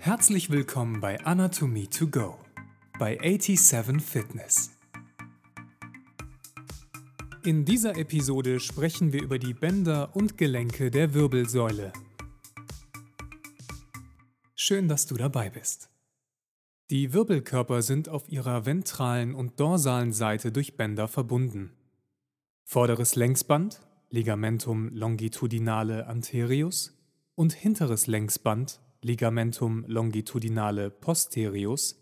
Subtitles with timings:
[0.00, 2.38] Herzlich willkommen bei Anatomy to Go
[3.00, 4.70] bei 87 Fitness.
[7.44, 11.92] In dieser Episode sprechen wir über die Bänder und Gelenke der Wirbelsäule.
[14.54, 15.90] Schön, dass du dabei bist.
[16.90, 21.72] Die Wirbelkörper sind auf ihrer ventralen und dorsalen Seite durch Bänder verbunden.
[22.62, 23.80] Vorderes Längsband,
[24.10, 26.94] Ligamentum longitudinale anterius,
[27.34, 31.98] und hinteres Längsband, Ligamentum longitudinale posterius,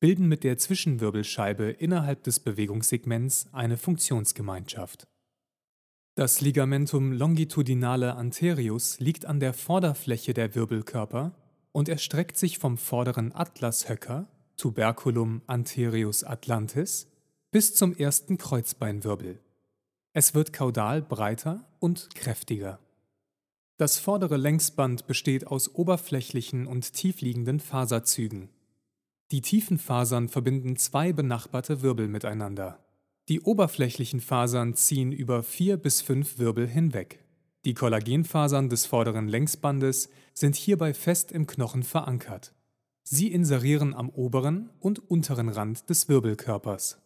[0.00, 5.08] bilden mit der Zwischenwirbelscheibe innerhalb des Bewegungssegments eine Funktionsgemeinschaft.
[6.14, 11.32] Das Ligamentum longitudinale anterius liegt an der Vorderfläche der Wirbelkörper
[11.72, 17.08] und erstreckt sich vom vorderen Atlashöcker Tuberculum anterius atlantis
[17.50, 19.40] bis zum ersten Kreuzbeinwirbel.
[20.12, 22.78] Es wird kaudal breiter und kräftiger.
[23.78, 28.50] Das vordere Längsband besteht aus oberflächlichen und tiefliegenden Faserzügen.
[29.30, 32.84] Die tiefen Fasern verbinden zwei benachbarte Wirbel miteinander.
[33.28, 37.24] Die oberflächlichen Fasern ziehen über vier bis fünf Wirbel hinweg.
[37.64, 42.52] Die Kollagenfasern des vorderen Längsbandes sind hierbei fest im Knochen verankert.
[43.04, 46.98] Sie inserieren am oberen und unteren Rand des Wirbelkörpers.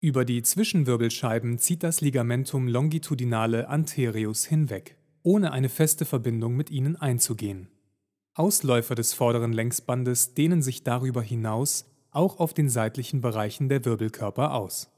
[0.00, 4.96] Über die Zwischenwirbelscheiben zieht das Ligamentum longitudinale anterius hinweg
[5.26, 7.66] ohne eine feste Verbindung mit ihnen einzugehen.
[8.34, 14.54] Ausläufer des vorderen Längsbandes dehnen sich darüber hinaus auch auf den seitlichen Bereichen der Wirbelkörper
[14.54, 14.88] aus.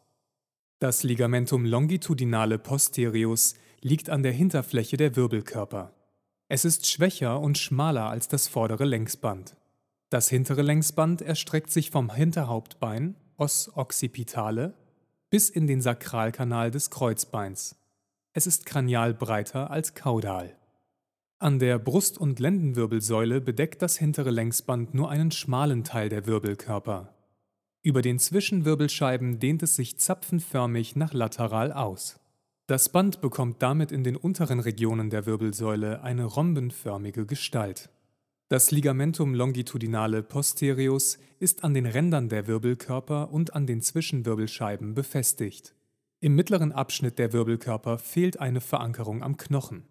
[0.81, 5.95] Das Ligamentum longitudinale posterius liegt an der Hinterfläche der Wirbelkörper.
[6.49, 9.57] Es ist schwächer und schmaler als das vordere Längsband.
[10.11, 14.75] Das hintere Längsband erstreckt sich vom Hinterhauptbein, Os occipitale,
[15.31, 17.78] bis in den Sakralkanal des Kreuzbeins.
[18.39, 20.55] Es ist kranial breiter als kaudal.
[21.41, 27.13] An der Brust- und Lendenwirbelsäule bedeckt das hintere Längsband nur einen schmalen Teil der Wirbelkörper.
[27.83, 32.21] Über den Zwischenwirbelscheiben dehnt es sich zapfenförmig nach lateral aus.
[32.69, 37.91] Das Band bekommt damit in den unteren Regionen der Wirbelsäule eine rhombenförmige Gestalt.
[38.49, 45.75] Das Ligamentum longitudinale posterius ist an den Rändern der Wirbelkörper und an den Zwischenwirbelscheiben befestigt.
[46.21, 49.85] Im mittleren Abschnitt der Wirbelkörper fehlt eine Verankerung am Knochen.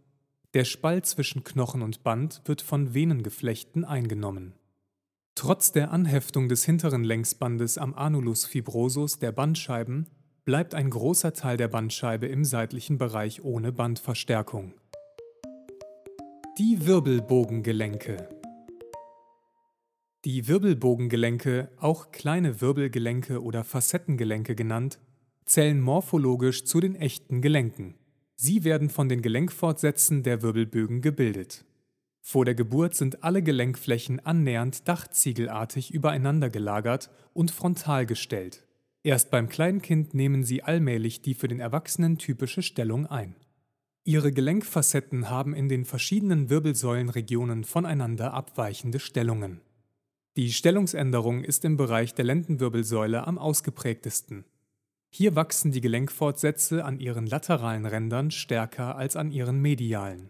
[0.54, 4.54] Der Spalt zwischen Knochen und Band wird von Venengeflechten eingenommen.
[5.36, 10.08] Trotz der Anheftung des hinteren Längsbandes am Anulus fibrosus der Bandscheiben
[10.44, 14.74] bleibt ein großer Teil der Bandscheibe im seitlichen Bereich ohne Bandverstärkung.
[16.58, 18.28] Die Wirbelbogengelenke
[20.26, 25.00] Die Wirbelbogengelenke, auch kleine Wirbelgelenke oder Facettengelenke genannt,
[25.48, 27.96] zählen morphologisch zu den echten Gelenken.
[28.36, 31.66] Sie werden von den Gelenkfortsätzen der Wirbelbögen gebildet.
[32.22, 38.68] Vor der Geburt sind alle Gelenkflächen annähernd dachziegelartig übereinander gelagert und frontal gestellt.
[39.02, 43.36] Erst beim Kleinkind nehmen sie allmählich die für den Erwachsenen typische Stellung ein.
[44.04, 49.62] Ihre Gelenkfacetten haben in den verschiedenen Wirbelsäulenregionen voneinander abweichende Stellungen.
[50.36, 54.46] Die Stellungsänderung ist im Bereich der Lendenwirbelsäule am ausgeprägtesten.
[55.10, 60.30] Hier wachsen die Gelenkfortsätze an ihren lateralen Rändern stärker als an ihren medialen.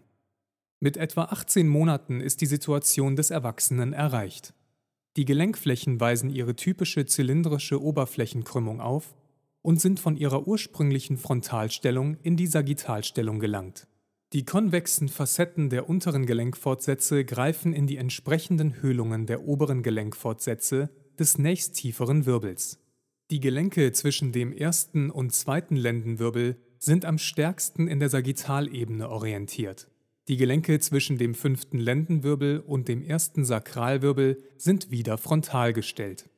[0.80, 4.54] Mit etwa 18 Monaten ist die Situation des Erwachsenen erreicht.
[5.16, 9.16] Die Gelenkflächen weisen ihre typische zylindrische Oberflächenkrümmung auf
[9.62, 13.88] und sind von ihrer ursprünglichen Frontalstellung in die Sagittalstellung gelangt.
[14.32, 21.38] Die konvexen Facetten der unteren Gelenkfortsätze greifen in die entsprechenden Höhlungen der oberen Gelenkfortsätze des
[21.38, 22.78] nächsttieferen Wirbels.
[23.30, 29.90] Die Gelenke zwischen dem ersten und zweiten Lendenwirbel sind am stärksten in der Sagittalebene orientiert.
[30.28, 36.30] Die Gelenke zwischen dem fünften Lendenwirbel und dem ersten Sakralwirbel sind wieder frontal gestellt.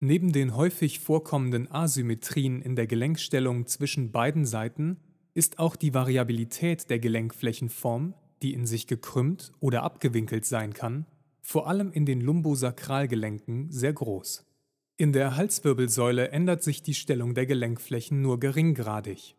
[0.00, 4.98] Neben den häufig vorkommenden Asymmetrien in der Gelenkstellung zwischen beiden Seiten
[5.32, 8.12] ist auch die Variabilität der Gelenkflächenform,
[8.42, 11.06] die in sich gekrümmt oder abgewinkelt sein kann,
[11.40, 14.44] vor allem in den Lumbosakralgelenken sehr groß.
[14.96, 19.34] In der Halswirbelsäule ändert sich die Stellung der Gelenkflächen nur geringgradig.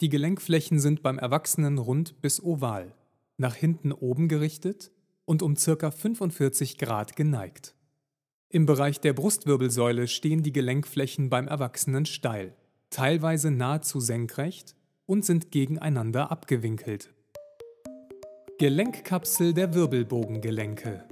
[0.00, 2.92] Die Gelenkflächen sind beim Erwachsenen rund bis oval,
[3.36, 4.90] nach hinten oben gerichtet
[5.24, 5.92] und um ca.
[5.92, 7.76] 45 Grad geneigt.
[8.48, 12.56] Im Bereich der Brustwirbelsäule stehen die Gelenkflächen beim Erwachsenen steil,
[12.90, 14.74] teilweise nahezu senkrecht
[15.06, 17.14] und sind gegeneinander abgewinkelt.
[18.58, 21.04] Gelenkkapsel der Wirbelbogengelenke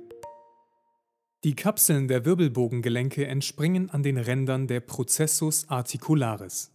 [1.45, 6.73] die Kapseln der Wirbelbogengelenke entspringen an den Rändern der Processus articularis.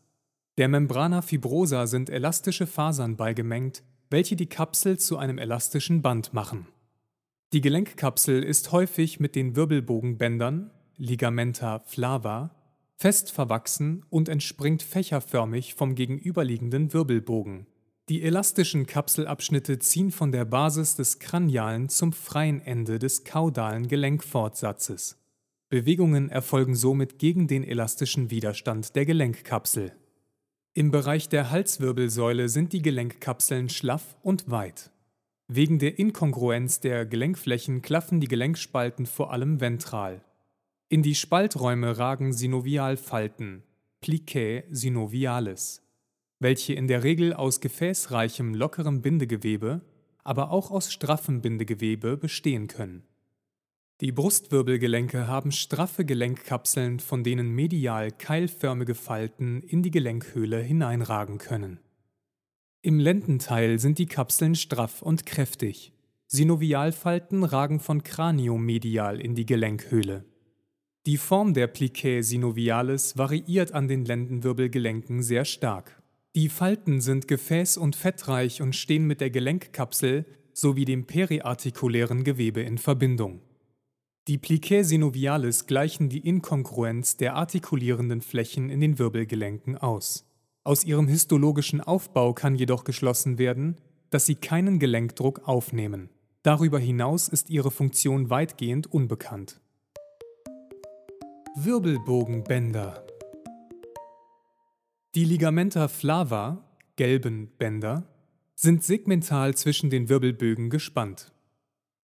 [0.58, 6.68] Der Membrana fibrosa sind elastische Fasern beigemengt, welche die Kapsel zu einem elastischen Band machen.
[7.54, 12.56] Die Gelenkkapsel ist häufig mit den Wirbelbogenbändern, Ligamenta flava,
[12.96, 17.66] fest verwachsen und entspringt fächerförmig vom gegenüberliegenden Wirbelbogen.
[18.12, 25.18] Die elastischen Kapselabschnitte ziehen von der Basis des kranialen zum freien Ende des kaudalen Gelenkfortsatzes.
[25.70, 29.94] Bewegungen erfolgen somit gegen den elastischen Widerstand der Gelenkkapsel.
[30.74, 34.92] Im Bereich der Halswirbelsäule sind die Gelenkkapseln schlaff und weit.
[35.48, 40.22] Wegen der Inkongruenz der Gelenkflächen klaffen die Gelenkspalten vor allem ventral.
[40.90, 43.64] In die Spalträume ragen Synovialfalten,
[44.02, 45.82] Plicae synovialis,
[46.42, 49.82] welche in der Regel aus gefäßreichem, lockerem Bindegewebe,
[50.24, 53.04] aber auch aus straffem Bindegewebe bestehen können.
[54.02, 61.80] Die Brustwirbelgelenke haben straffe Gelenkkapseln, von denen medial keilförmige Falten in die Gelenkhöhle hineinragen können.
[62.82, 65.94] Im Lendenteil sind die Kapseln straff und kräftig.
[66.26, 70.26] Synovialfalten ragen von kraniomedial in die Gelenkhöhle.
[71.06, 76.01] Die Form der Plicae synovialis variiert an den Lendenwirbelgelenken sehr stark.
[76.34, 82.62] Die Falten sind gefäß- und fettreich und stehen mit der Gelenkkapsel sowie dem periartikulären Gewebe
[82.62, 83.42] in Verbindung.
[84.30, 90.26] Die Plicae synovialis gleichen die Inkongruenz der artikulierenden Flächen in den Wirbelgelenken aus.
[90.64, 96.10] Aus ihrem histologischen Aufbau kann jedoch geschlossen werden, dass sie keinen Gelenkdruck aufnehmen.
[96.44, 99.60] Darüber hinaus ist ihre Funktion weitgehend unbekannt.
[101.56, 103.06] Wirbelbogenbänder
[105.14, 106.64] Die Ligamenta flava,
[106.96, 108.08] gelben Bänder,
[108.56, 111.34] sind segmental zwischen den Wirbelbögen gespannt.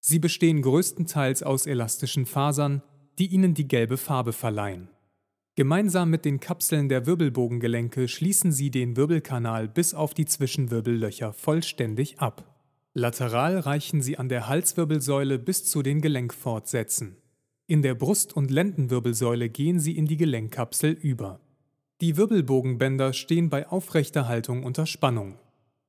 [0.00, 2.82] Sie bestehen größtenteils aus elastischen Fasern,
[3.20, 4.88] die ihnen die gelbe Farbe verleihen.
[5.54, 12.18] Gemeinsam mit den Kapseln der Wirbelbogengelenke schließen sie den Wirbelkanal bis auf die Zwischenwirbellöcher vollständig
[12.18, 12.60] ab.
[12.92, 17.18] Lateral reichen sie an der Halswirbelsäule bis zu den Gelenkfortsätzen.
[17.68, 21.40] In der Brust- und Lendenwirbelsäule gehen sie in die Gelenkkapsel über.
[22.00, 25.38] Die Wirbelbogenbänder stehen bei aufrechter Haltung unter Spannung.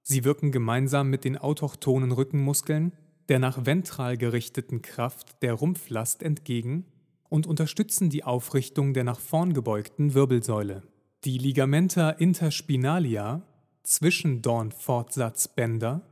[0.04, 2.94] Sie wirken gemeinsam mit den autochthonen Rückenmuskeln
[3.30, 6.86] der nach ventral gerichteten Kraft der Rumpflast entgegen
[7.30, 10.84] und unterstützen die Aufrichtung der nach vorn gebeugten Wirbelsäule.
[11.26, 13.42] Die Ligamenta interspinalia,
[13.84, 16.04] Zwischendornfortsatzbänder,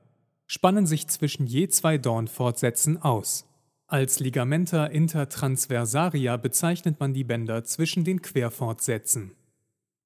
[0.46, 3.46] spannen sich zwischen je zwei Dornfortsätzen aus.
[3.88, 9.32] Als Ligamenta intertransversaria bezeichnet man die Bänder zwischen den Querfortsätzen.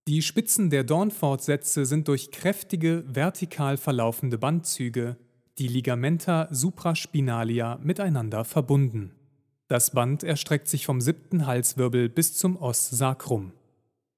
[0.07, 5.18] Die Spitzen der Dornfortsätze sind durch kräftige, vertikal verlaufende Bandzüge
[5.60, 9.12] die Ligamenta supraspinalia miteinander verbunden.
[9.68, 13.51] Das Band erstreckt sich vom siebten Halswirbel bis zum Os sacrum.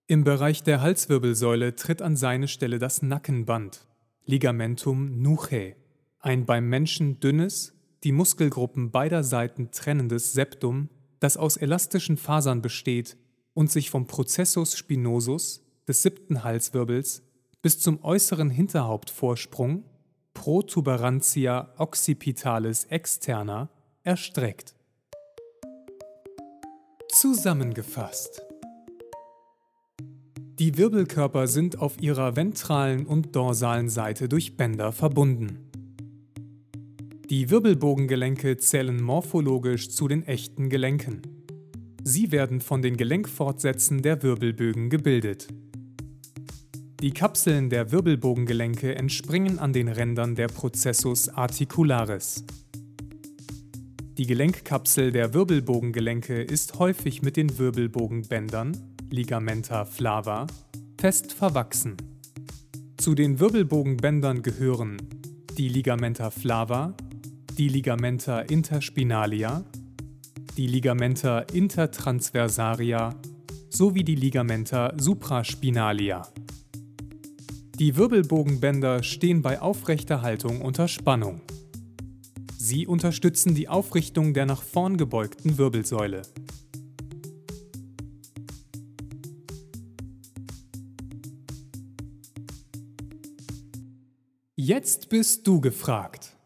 [0.05, 3.87] Im Bereich der Halswirbelsäule tritt an seine Stelle das Nackenband,
[4.25, 5.75] Ligamentum nuchae,
[6.19, 7.73] ein beim Menschen dünnes,
[8.03, 10.89] die Muskelgruppen beider Seiten trennendes Septum,
[11.19, 13.17] das aus elastischen Fasern besteht
[13.53, 17.21] und sich vom Processus spinosus des siebten Halswirbels
[17.61, 19.83] bis zum äußeren Hinterhauptvorsprung
[20.33, 23.69] Protuberantia occipitalis externa
[24.03, 24.73] erstreckt.
[27.09, 28.41] Zusammengefasst.
[30.59, 35.69] Die Wirbelkörper sind auf ihrer ventralen und dorsalen Seite durch Bänder verbunden.
[37.29, 41.21] Die Wirbelbogengelenke zählen morphologisch zu den echten Gelenken.
[42.03, 45.47] Sie werden von den Gelenkfortsätzen der Wirbelbögen gebildet.
[47.01, 52.45] Die Kapseln der Wirbelbogengelenke entspringen an den Rändern der Processus articularis.
[54.19, 58.77] Die Gelenkkapsel der Wirbelbogengelenke ist häufig mit den Wirbelbogenbändern,
[59.09, 60.45] Ligamenta flava,
[60.99, 61.97] fest verwachsen.
[62.97, 64.97] Zu den Wirbelbogenbändern gehören
[65.57, 66.93] die Ligamenta flava,
[67.57, 69.63] die Ligamenta interspinalia,
[70.55, 73.15] die Ligamenta intertransversaria
[73.69, 76.21] sowie die Ligamenta supraspinalia.
[77.81, 81.41] Die Wirbelbogenbänder stehen bei aufrechter Haltung unter Spannung.
[82.55, 86.21] Sie unterstützen die Aufrichtung der nach vorn gebeugten Wirbelsäule.
[94.55, 96.37] Jetzt bist du gefragt.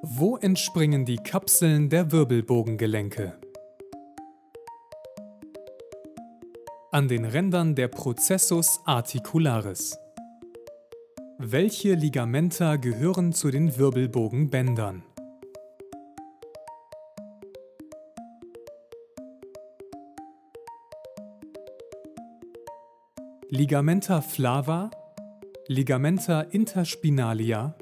[0.00, 3.36] Wo entspringen die Kapseln der Wirbelbogengelenke?
[6.96, 9.98] An den Rändern der Processus articularis.
[11.36, 15.02] Welche Ligamenta gehören zu den Wirbelbogenbändern?
[23.50, 24.90] Ligamenta flava,
[25.68, 27.76] Ligamenta interspinalia,